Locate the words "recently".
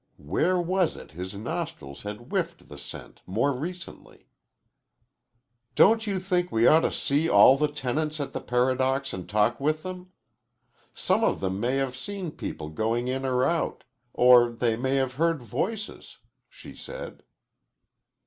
3.53-4.25